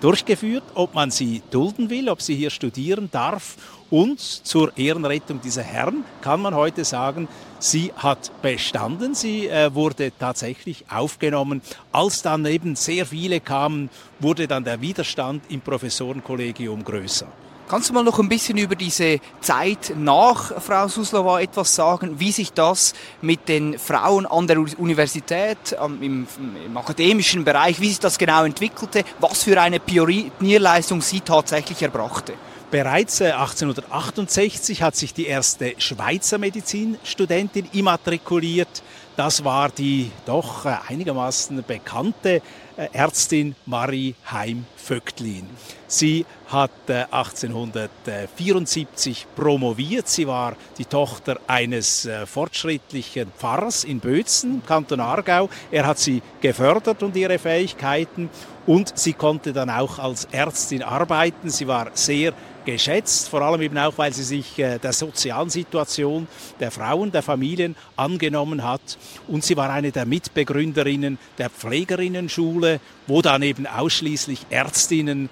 durchgeführt, 0.00 0.62
ob 0.74 0.94
man 0.94 1.10
sie 1.10 1.42
dulden 1.50 1.90
will, 1.90 2.08
ob 2.08 2.22
sie 2.22 2.36
hier 2.36 2.50
studieren 2.50 3.08
darf. 3.10 3.56
Und 3.92 4.20
zur 4.20 4.74
Ehrenrettung 4.78 5.42
dieser 5.42 5.62
Herren 5.62 6.02
kann 6.22 6.40
man 6.40 6.54
heute 6.54 6.82
sagen, 6.82 7.28
sie 7.58 7.92
hat 7.94 8.32
bestanden, 8.40 9.14
sie 9.14 9.48
äh, 9.48 9.74
wurde 9.74 10.12
tatsächlich 10.18 10.86
aufgenommen. 10.90 11.60
Als 11.92 12.22
dann 12.22 12.46
eben 12.46 12.74
sehr 12.74 13.04
viele 13.04 13.40
kamen, 13.40 13.90
wurde 14.18 14.48
dann 14.48 14.64
der 14.64 14.80
Widerstand 14.80 15.42
im 15.50 15.60
Professorenkollegium 15.60 16.82
größer. 16.82 17.26
Kannst 17.68 17.90
du 17.90 17.92
mal 17.92 18.02
noch 18.02 18.18
ein 18.18 18.30
bisschen 18.30 18.56
über 18.56 18.76
diese 18.76 19.20
Zeit 19.42 19.92
nach 19.94 20.62
Frau 20.62 20.88
Suslova 20.88 21.40
etwas 21.40 21.74
sagen, 21.74 22.18
wie 22.18 22.32
sich 22.32 22.50
das 22.54 22.94
mit 23.20 23.46
den 23.46 23.78
Frauen 23.78 24.24
an 24.24 24.46
der 24.46 24.58
Universität, 24.78 25.76
im, 26.00 26.26
im, 26.64 26.76
akademischen 26.78 27.44
Bereich, 27.44 27.78
wie 27.78 27.88
sich 27.88 28.00
das 28.00 28.16
genau 28.16 28.44
entwickelte, 28.44 29.04
was 29.20 29.42
für 29.42 29.60
eine 29.60 29.80
Pionierleistung 29.80 31.02
sie 31.02 31.20
tatsächlich 31.20 31.82
erbrachte? 31.82 32.32
Bereits 32.72 33.20
1868 33.20 34.80
äh, 34.80 34.82
hat 34.82 34.96
sich 34.96 35.12
die 35.12 35.26
erste 35.26 35.74
Schweizer 35.76 36.38
Medizinstudentin 36.38 37.68
immatrikuliert. 37.74 38.82
Das 39.14 39.44
war 39.44 39.68
die 39.68 40.10
doch 40.24 40.64
äh, 40.64 40.76
einigermaßen 40.88 41.62
bekannte 41.68 42.40
äh, 42.78 42.88
Ärztin 42.94 43.54
Marie 43.66 44.14
Heim-Vögtlin. 44.30 45.50
Sie 45.86 46.24
hat 46.46 46.70
1874 46.88 49.26
promoviert. 49.36 50.08
Sie 50.08 50.26
war 50.26 50.56
die 50.78 50.86
Tochter 50.86 51.38
eines 51.46 52.08
fortschrittlichen 52.24 53.30
Pfarrers 53.36 53.84
in 53.84 54.00
Bözen, 54.00 54.62
Kanton 54.66 55.00
Aargau. 55.00 55.50
Er 55.70 55.86
hat 55.86 55.98
sie 55.98 56.22
gefördert 56.40 57.02
und 57.02 57.14
ihre 57.16 57.38
Fähigkeiten 57.38 58.30
und 58.66 58.98
sie 58.98 59.12
konnte 59.12 59.52
dann 59.52 59.68
auch 59.68 59.98
als 59.98 60.26
Ärztin 60.32 60.82
arbeiten. 60.82 61.50
Sie 61.50 61.68
war 61.68 61.90
sehr 61.92 62.32
geschätzt, 62.64 63.28
vor 63.28 63.42
allem 63.42 63.62
eben 63.62 63.78
auch, 63.78 63.96
weil 63.96 64.12
sie 64.12 64.22
sich 64.22 64.58
äh, 64.58 64.78
der 64.78 64.92
sozialen 64.92 65.50
Situation 65.50 66.28
der 66.60 66.70
Frauen, 66.70 67.12
der 67.12 67.22
Familien 67.22 67.76
angenommen 67.96 68.64
hat. 68.64 68.98
Und 69.28 69.44
sie 69.44 69.56
war 69.56 69.70
eine 69.70 69.92
der 69.92 70.06
Mitbegründerinnen 70.06 71.18
der 71.38 71.50
Pflegerinnenschule, 71.50 72.80
wo 73.06 73.22
dann 73.22 73.42
eben 73.42 73.66
ausschließlich 73.66 74.46
Ärztinnen 74.50 75.30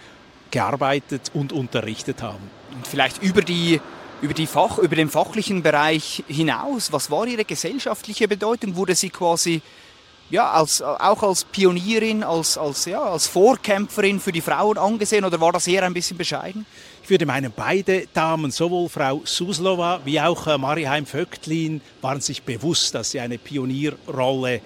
gearbeitet 0.50 1.30
und 1.34 1.52
unterrichtet 1.52 2.22
haben. 2.22 2.50
Und 2.74 2.86
vielleicht 2.86 3.22
über 3.22 3.42
die 3.42 3.80
über, 4.22 4.34
die 4.34 4.46
Fach, 4.46 4.78
über 4.78 4.96
den 4.96 5.08
fachlichen 5.08 5.62
Bereich 5.62 6.24
hinaus, 6.28 6.92
was 6.92 7.10
war 7.10 7.26
Ihre 7.26 7.44
gesellschaftliche 7.46 8.28
Bedeutung? 8.28 8.76
Wurde 8.76 8.94
sie 8.94 9.08
quasi 9.08 9.62
ja, 10.30 10.50
als, 10.50 10.80
auch 10.80 11.22
als 11.22 11.44
Pionierin, 11.44 12.22
als, 12.22 12.56
als, 12.56 12.84
ja, 12.84 13.02
als 13.02 13.26
Vorkämpferin 13.26 14.20
für 14.20 14.32
die 14.32 14.40
Frauen 14.40 14.78
angesehen 14.78 15.24
oder 15.24 15.40
war 15.40 15.52
das 15.52 15.66
eher 15.66 15.82
ein 15.82 15.94
bisschen 15.94 16.16
bescheiden? 16.16 16.64
Ich 17.02 17.10
würde 17.10 17.26
meinen, 17.26 17.52
beide 17.54 18.06
Damen, 18.14 18.50
sowohl 18.52 18.88
Frau 18.88 19.22
Suslova 19.24 20.00
wie 20.04 20.20
auch 20.20 20.46
äh, 20.46 20.56
Mariheim 20.56 21.06
Vögtlin, 21.06 21.80
waren 22.00 22.20
sich 22.20 22.42
bewusst, 22.42 22.94
dass 22.94 23.10
sie 23.10 23.20
eine 23.20 23.38
Pionierrolle 23.38 24.60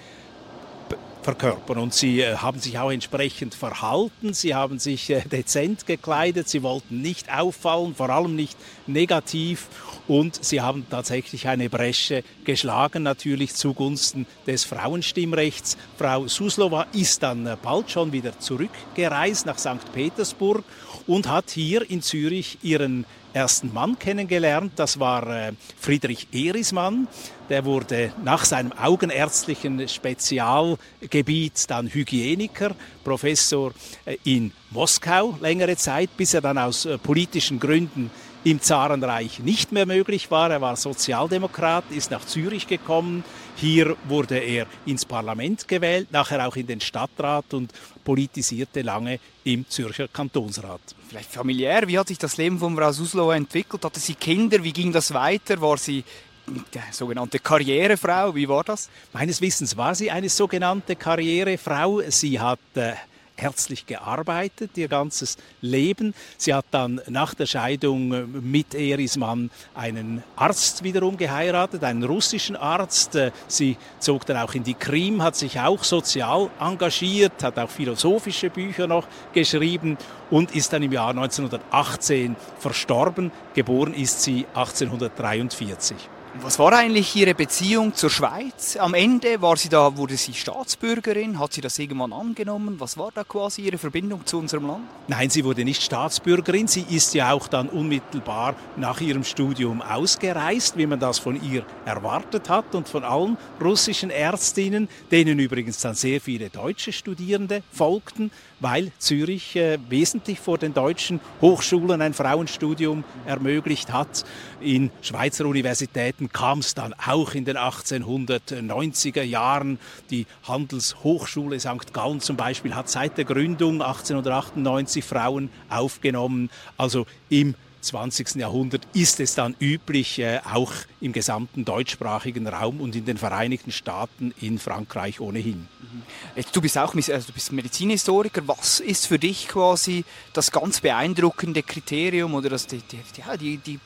verkörpern. 1.24 1.78
Und 1.78 1.94
sie 1.94 2.20
äh, 2.20 2.36
haben 2.36 2.60
sich 2.60 2.78
auch 2.78 2.90
entsprechend 2.90 3.54
verhalten, 3.54 4.34
sie 4.34 4.54
haben 4.54 4.78
sich 4.78 5.10
äh, 5.10 5.22
dezent 5.22 5.86
gekleidet, 5.86 6.48
sie 6.48 6.62
wollten 6.62 7.00
nicht 7.00 7.32
auffallen, 7.32 7.94
vor 7.94 8.10
allem 8.10 8.36
nicht 8.36 8.56
negativ. 8.86 9.68
Und 10.06 10.44
sie 10.44 10.60
haben 10.60 10.86
tatsächlich 10.88 11.48
eine 11.48 11.70
Bresche 11.70 12.22
geschlagen, 12.44 13.02
natürlich 13.02 13.54
zugunsten 13.54 14.26
des 14.46 14.64
Frauenstimmrechts. 14.64 15.78
Frau 15.96 16.28
Suslova 16.28 16.86
ist 16.92 17.22
dann 17.22 17.46
äh, 17.46 17.56
bald 17.60 17.90
schon 17.90 18.12
wieder 18.12 18.38
zurückgereist 18.38 19.46
nach 19.46 19.58
St. 19.58 19.92
Petersburg 19.92 20.62
und 21.06 21.28
hat 21.28 21.50
hier 21.50 21.90
in 21.90 22.02
Zürich 22.02 22.58
ihren 22.62 23.06
ersten 23.34 23.72
Mann 23.72 23.98
kennengelernt. 23.98 24.72
Das 24.76 24.98
war 25.00 25.28
äh, 25.28 25.52
Friedrich 25.78 26.28
Erismann. 26.32 27.08
Der 27.50 27.64
wurde 27.64 28.12
nach 28.22 28.44
seinem 28.44 28.72
augenärztlichen 28.72 29.86
Spezialgebiet 29.86 31.68
dann 31.68 31.88
Hygieniker, 31.92 32.74
Professor 33.02 33.72
äh, 34.06 34.16
in 34.24 34.52
Moskau 34.70 35.36
längere 35.40 35.76
Zeit, 35.76 36.16
bis 36.16 36.32
er 36.32 36.40
dann 36.40 36.56
aus 36.56 36.86
äh, 36.86 36.96
politischen 36.96 37.60
Gründen 37.60 38.10
im 38.44 38.60
Zarenreich 38.60 39.40
nicht 39.40 39.72
mehr 39.72 39.86
möglich 39.86 40.30
war. 40.30 40.50
Er 40.50 40.60
war 40.60 40.76
Sozialdemokrat, 40.76 41.84
ist 41.90 42.10
nach 42.10 42.24
Zürich 42.24 42.66
gekommen. 42.66 43.24
Hier 43.56 43.96
wurde 44.08 44.38
er 44.38 44.66
ins 44.84 45.04
Parlament 45.04 45.68
gewählt, 45.68 46.10
nachher 46.10 46.46
auch 46.46 46.56
in 46.56 46.66
den 46.66 46.80
Stadtrat 46.80 47.54
und 47.54 47.72
politisierte 48.02 48.82
lange 48.82 49.20
im 49.44 49.68
Zürcher 49.68 50.08
Kantonsrat. 50.08 50.80
Vielleicht 51.08 51.30
familiär, 51.30 51.86
wie 51.86 51.98
hat 51.98 52.08
sich 52.08 52.18
das 52.18 52.36
Leben 52.36 52.58
von 52.58 52.76
Frau 52.76 52.90
Suslow 52.92 53.30
entwickelt? 53.30 53.84
Hatte 53.84 54.00
sie 54.00 54.14
Kinder? 54.14 54.62
Wie 54.62 54.72
ging 54.72 54.92
das 54.92 55.14
weiter? 55.14 55.60
War 55.60 55.78
sie 55.78 56.02
die 56.46 56.80
sogenannte 56.90 57.38
Karrierefrau, 57.38 58.34
wie 58.34 58.48
war 58.48 58.64
das? 58.64 58.90
Meines 59.12 59.40
Wissens 59.40 59.76
war 59.76 59.94
sie 59.94 60.10
eine 60.10 60.28
sogenannte 60.28 60.96
Karrierefrau. 60.96 62.02
Sie 62.08 62.38
hat 62.38 62.58
äh, 62.74 62.92
herzlich 63.36 63.86
gearbeitet, 63.86 64.72
ihr 64.76 64.88
ganzes 64.88 65.36
Leben. 65.60 66.14
Sie 66.36 66.54
hat 66.54 66.66
dann 66.70 67.00
nach 67.08 67.34
der 67.34 67.46
Scheidung 67.46 68.12
äh, 68.12 68.22
mit 68.22 68.74
Erismann 68.74 69.50
einen 69.74 70.22
Arzt 70.36 70.84
wiederum 70.84 71.16
geheiratet, 71.16 71.84
einen 71.84 72.04
russischen 72.04 72.56
Arzt. 72.56 73.14
Äh, 73.16 73.32
sie 73.48 73.76
zog 73.98 74.26
dann 74.26 74.36
auch 74.36 74.54
in 74.54 74.64
die 74.64 74.74
Krim, 74.74 75.22
hat 75.22 75.36
sich 75.36 75.58
auch 75.60 75.84
sozial 75.84 76.50
engagiert, 76.60 77.42
hat 77.42 77.58
auch 77.58 77.70
philosophische 77.70 78.50
Bücher 78.50 78.86
noch 78.86 79.06
geschrieben 79.32 79.98
und 80.30 80.54
ist 80.54 80.72
dann 80.72 80.82
im 80.82 80.92
Jahr 80.92 81.10
1918 81.10 82.36
verstorben. 82.58 83.32
Geboren 83.54 83.94
ist 83.94 84.22
sie 84.22 84.46
1843. 84.54 85.96
Was 86.40 86.58
war 86.58 86.72
eigentlich 86.72 87.14
Ihre 87.14 87.32
Beziehung 87.32 87.94
zur 87.94 88.10
Schweiz? 88.10 88.76
Am 88.76 88.94
Ende 88.94 89.40
war 89.40 89.56
sie 89.56 89.68
da, 89.68 89.96
wurde 89.96 90.16
sie 90.16 90.34
Staatsbürgerin? 90.34 91.38
Hat 91.38 91.52
sie 91.52 91.60
das 91.60 91.78
irgendwann 91.78 92.12
angenommen? 92.12 92.74
Was 92.80 92.98
war 92.98 93.10
da 93.14 93.22
quasi 93.22 93.62
Ihre 93.62 93.78
Verbindung 93.78 94.26
zu 94.26 94.38
unserem 94.38 94.66
Land? 94.66 94.82
Nein, 95.06 95.30
sie 95.30 95.44
wurde 95.44 95.64
nicht 95.64 95.80
Staatsbürgerin. 95.80 96.66
Sie 96.66 96.84
ist 96.90 97.14
ja 97.14 97.32
auch 97.32 97.46
dann 97.46 97.68
unmittelbar 97.68 98.56
nach 98.76 99.00
ihrem 99.00 99.22
Studium 99.22 99.80
ausgereist, 99.80 100.76
wie 100.76 100.86
man 100.86 100.98
das 100.98 101.20
von 101.20 101.40
ihr 101.40 101.64
erwartet 101.84 102.48
hat 102.48 102.74
und 102.74 102.88
von 102.88 103.04
allen 103.04 103.38
russischen 103.60 104.10
Ärztinnen, 104.10 104.88
denen 105.12 105.38
übrigens 105.38 105.78
dann 105.82 105.94
sehr 105.94 106.20
viele 106.20 106.50
deutsche 106.50 106.92
Studierende 106.92 107.62
folgten 107.70 108.32
weil 108.64 108.92
Zürich 108.98 109.56
äh, 109.56 109.78
wesentlich 109.90 110.40
vor 110.40 110.56
den 110.56 110.72
deutschen 110.72 111.20
Hochschulen 111.42 112.00
ein 112.00 112.14
Frauenstudium 112.14 113.04
ermöglicht 113.26 113.92
hat. 113.92 114.24
In 114.60 114.90
Schweizer 115.02 115.44
Universitäten 115.44 116.23
kam 116.32 116.60
es 116.60 116.74
dann 116.74 116.94
auch 116.94 117.34
in 117.34 117.44
den 117.44 117.56
1890er 117.56 119.22
Jahren. 119.22 119.78
Die 120.10 120.26
Handelshochschule 120.46 121.58
St. 121.60 121.92
Gallen 121.92 122.20
zum 122.20 122.36
Beispiel 122.36 122.74
hat 122.74 122.88
seit 122.88 123.18
der 123.18 123.24
Gründung 123.24 123.82
1898 123.82 125.04
Frauen 125.04 125.50
aufgenommen. 125.68 126.50
Also 126.76 127.06
im 127.28 127.54
20. 127.84 128.36
Jahrhundert 128.36 128.86
ist 128.94 129.20
es 129.20 129.34
dann 129.34 129.54
üblich, 129.60 130.18
äh, 130.18 130.40
auch 130.52 130.72
im 131.00 131.12
gesamten 131.12 131.64
deutschsprachigen 131.64 132.46
Raum 132.46 132.80
und 132.80 132.96
in 132.96 133.04
den 133.04 133.18
Vereinigten 133.18 133.70
Staaten, 133.70 134.34
in 134.40 134.58
Frankreich 134.58 135.20
ohnehin. 135.20 135.68
Mhm. 135.80 136.42
Du 136.52 136.60
bist 136.60 136.78
auch 136.78 136.94
also 136.94 137.26
du 137.26 137.32
bist 137.32 137.52
Medizinhistoriker. 137.52 138.42
Was 138.48 138.80
ist 138.80 139.06
für 139.06 139.18
dich 139.18 139.48
quasi 139.48 140.04
das 140.32 140.50
ganz 140.50 140.80
beeindruckende 140.80 141.62
Kriterium 141.62 142.34
oder 142.34 142.48
das, 142.48 142.66
die, 142.66 142.78
die, 142.78 142.98
die, 143.38 143.58
die 143.58 143.80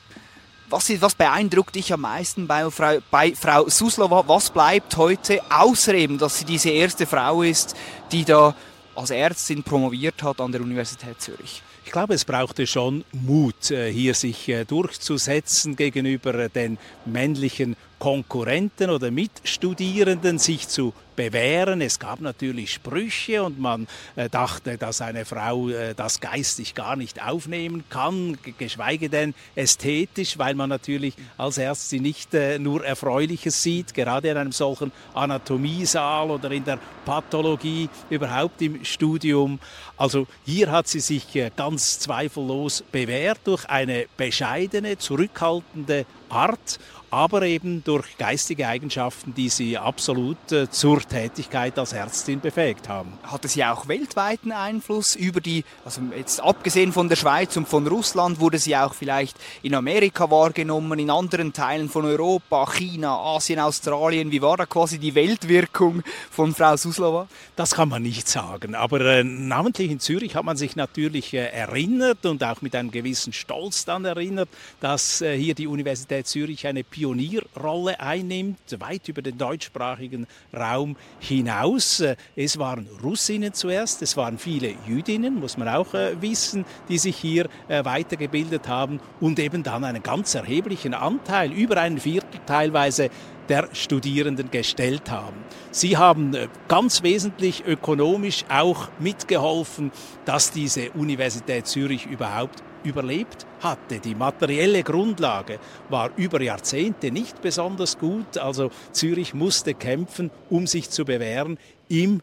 was, 0.69 1.01
was, 1.01 1.15
beeindruckt 1.15 1.75
dich 1.75 1.91
am 1.93 2.01
meisten 2.01 2.47
bei 2.47 2.69
Frau, 2.69 2.99
bei 3.11 3.33
Frau 3.33 3.67
Suslova? 3.67 4.23
Was 4.27 4.49
bleibt 4.49 4.95
heute, 4.97 5.41
außer 5.49 5.93
eben, 5.93 6.17
dass 6.17 6.39
sie 6.39 6.45
diese 6.45 6.69
erste 6.69 7.05
Frau 7.05 7.41
ist, 7.41 7.75
die 8.11 8.25
da 8.25 8.55
als 8.95 9.09
Ärztin 9.09 9.63
promoviert 9.63 10.21
hat 10.23 10.41
an 10.41 10.51
der 10.51 10.61
Universität 10.61 11.21
Zürich? 11.21 11.61
Ich 11.85 11.91
glaube, 11.91 12.13
es 12.13 12.23
brauchte 12.23 12.67
schon 12.67 13.03
Mut, 13.11 13.71
äh, 13.71 13.91
hier 13.91 14.13
sich 14.13 14.47
äh, 14.49 14.63
durchzusetzen 14.63 15.75
gegenüber 15.75 16.35
äh, 16.35 16.49
den 16.49 16.77
männlichen 17.05 17.75
Konkurrenten 17.99 18.89
oder 18.89 19.11
Mitstudierenden, 19.11 20.39
sich 20.39 20.67
zu 20.69 20.93
bewähren. 21.19 21.81
Es 21.81 21.99
gab 21.99 22.21
natürlich 22.21 22.71
Sprüche 22.71 23.43
und 23.43 23.59
man 23.59 23.89
äh, 24.15 24.29
dachte, 24.29 24.77
dass 24.77 25.01
eine 25.01 25.25
Frau 25.25 25.67
äh, 25.67 25.93
das 25.93 26.21
geistig 26.21 26.75
gar 26.75 26.95
nicht 26.95 27.21
aufnehmen 27.21 27.83
kann, 27.89 28.37
geschweige 28.57 29.09
denn 29.09 29.33
ästhetisch, 29.53 30.37
weil 30.37 30.55
man 30.55 30.69
natürlich 30.69 31.15
als 31.37 31.57
Ärztin 31.57 32.03
nicht 32.03 32.33
äh, 32.33 32.57
nur 32.57 32.85
Erfreuliches 32.85 33.61
sieht, 33.61 33.93
gerade 33.93 34.29
in 34.29 34.37
einem 34.37 34.53
solchen 34.53 34.93
Anatomiesaal 35.13 36.31
oder 36.31 36.51
in 36.51 36.63
der 36.63 36.79
Pathologie, 37.03 37.89
überhaupt 38.09 38.61
im 38.61 38.85
Studium. 38.85 39.59
Also 39.97 40.25
hier 40.45 40.71
hat 40.71 40.87
sie 40.87 41.01
sich 41.01 41.25
ganz 41.57 41.99
zweifellos 41.99 42.81
bewährt 42.93 43.39
durch 43.43 43.67
eine 43.67 44.05
bescheidene, 44.15 44.97
zurückhaltende 44.97 46.05
Art 46.29 46.79
aber 47.11 47.43
eben 47.43 47.83
durch 47.83 48.17
geistige 48.17 48.67
Eigenschaften, 48.67 49.33
die 49.33 49.49
sie 49.49 49.77
absolut 49.77 50.51
äh, 50.51 50.69
zur 50.69 51.01
Tätigkeit 51.01 51.77
als 51.79 51.93
Ärztin 51.93 52.39
befähigt 52.39 52.87
haben. 52.89 53.13
Hatte 53.23 53.47
sie 53.47 53.63
auch 53.63 53.87
weltweiten 53.87 54.51
Einfluss 54.51 55.15
über 55.15 55.41
die, 55.41 55.63
also 55.85 56.01
jetzt 56.15 56.39
abgesehen 56.41 56.91
von 56.91 57.09
der 57.09 57.15
Schweiz 57.15 57.55
und 57.57 57.67
von 57.67 57.87
Russland, 57.87 58.39
wurde 58.39 58.59
sie 58.59 58.75
auch 58.75 58.93
vielleicht 58.93 59.37
in 59.61 59.75
Amerika 59.75 60.29
wahrgenommen, 60.29 60.99
in 60.99 61.09
anderen 61.09 61.53
Teilen 61.53 61.89
von 61.89 62.05
Europa, 62.05 62.65
China, 62.73 63.17
Asien, 63.17 63.59
Australien? 63.59 64.31
Wie 64.31 64.41
war 64.41 64.57
da 64.57 64.65
quasi 64.65 64.99
die 64.99 65.15
Weltwirkung 65.15 66.03
von 66.29 66.53
Frau 66.53 66.77
Suslova? 66.77 67.27
Das 67.55 67.71
kann 67.71 67.89
man 67.89 68.03
nicht 68.03 68.27
sagen, 68.27 68.75
aber 68.75 69.01
äh, 69.01 69.23
namentlich 69.23 69.91
in 69.91 69.99
Zürich 69.99 70.35
hat 70.35 70.45
man 70.45 70.57
sich 70.57 70.75
natürlich 70.75 71.33
äh, 71.33 71.47
erinnert 71.47 72.25
und 72.25 72.43
auch 72.43 72.61
mit 72.61 72.75
einem 72.75 72.91
gewissen 72.91 73.33
Stolz 73.33 73.85
dann 73.85 74.05
erinnert, 74.05 74.49
dass 74.79 75.21
äh, 75.21 75.37
hier 75.37 75.55
die 75.55 75.67
Universität 75.67 76.27
Zürich 76.27 76.67
eine 76.67 76.83
Pionierrolle 76.99 77.97
einnimmt, 78.01 78.59
weit 78.79 79.07
über 79.07 79.21
den 79.21 79.37
deutschsprachigen 79.37 80.27
Raum 80.53 80.97
hinaus. 81.19 82.03
Es 82.35 82.59
waren 82.59 82.89
Russinnen 83.01 83.53
zuerst, 83.53 84.01
es 84.01 84.17
waren 84.17 84.37
viele 84.37 84.75
Jüdinnen, 84.85 85.39
muss 85.39 85.57
man 85.57 85.69
auch 85.69 85.93
äh, 85.93 86.21
wissen, 86.21 86.65
die 86.89 86.97
sich 86.97 87.15
hier 87.15 87.47
äh, 87.69 87.85
weitergebildet 87.85 88.67
haben 88.67 88.99
und 89.21 89.39
eben 89.39 89.63
dann 89.63 89.85
einen 89.85 90.03
ganz 90.03 90.35
erheblichen 90.35 90.93
Anteil, 90.93 91.53
über 91.53 91.77
einen 91.77 91.99
Viertel 91.99 92.41
teilweise, 92.45 93.09
der 93.47 93.69
Studierenden 93.73 94.51
gestellt 94.51 95.09
haben. 95.09 95.37
Sie 95.71 95.97
haben 95.97 96.33
äh, 96.33 96.49
ganz 96.67 97.01
wesentlich 97.01 97.63
ökonomisch 97.65 98.43
auch 98.49 98.89
mitgeholfen, 98.99 99.91
dass 100.25 100.51
diese 100.51 100.91
Universität 100.91 101.65
Zürich 101.65 102.05
überhaupt 102.05 102.61
überlebt 102.83 103.45
hatte. 103.61 103.99
Die 103.99 104.15
materielle 104.15 104.83
Grundlage 104.83 105.59
war 105.89 106.11
über 106.15 106.41
Jahrzehnte 106.41 107.11
nicht 107.11 107.41
besonders 107.41 107.97
gut. 107.97 108.37
Also 108.37 108.71
Zürich 108.91 109.33
musste 109.33 109.73
kämpfen, 109.73 110.31
um 110.49 110.67
sich 110.67 110.89
zu 110.89 111.05
bewähren 111.05 111.57
im 111.87 112.21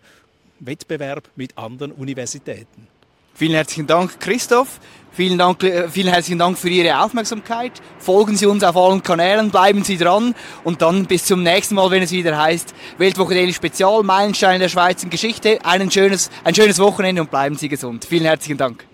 Wettbewerb 0.61 1.29
mit 1.37 1.57
anderen 1.59 1.92
Universitäten. 1.92 2.88
Vielen 3.35 3.53
herzlichen 3.53 3.87
Dank, 3.87 4.19
Christoph. 4.19 4.81
Vielen, 5.12 5.38
Dank, 5.38 5.62
äh, 5.62 5.88
vielen 5.88 6.09
herzlichen 6.09 6.38
Dank 6.38 6.59
für 6.59 6.69
Ihre 6.69 7.03
Aufmerksamkeit. 7.03 7.73
Folgen 7.99 8.37
Sie 8.37 8.47
uns 8.47 8.64
auf 8.64 8.77
allen 8.77 9.03
Kanälen, 9.03 9.51
bleiben 9.51 9.85
Sie 9.85 9.99
dran 9.99 10.35
und 10.64 10.81
dann 10.81 11.07
bis 11.07 11.25
zum 11.25 11.42
nächsten 11.42 11.75
Mal, 11.75 11.90
wenn 11.90 12.03
es 12.03 12.12
wieder 12.12 12.37
heißt 12.37 12.75
Weltwoche 12.99 13.35
Daily 13.35 13.53
Spezial, 13.53 14.03
Meilenstein 14.03 14.61
der 14.61 14.69
Schweizer 14.71 15.09
Geschichte. 15.09 15.59
Ein 15.64 15.90
schönes, 15.90 16.31
ein 16.45 16.55
schönes 16.55 16.79
Wochenende 16.79 17.23
und 17.23 17.31
bleiben 17.31 17.57
Sie 17.57 17.69
gesund. 17.69 18.07
Vielen 18.07 18.25
herzlichen 18.25 18.59
Dank. 18.59 18.87